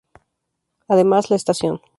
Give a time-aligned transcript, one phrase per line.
[0.87, 1.79] Además la estación.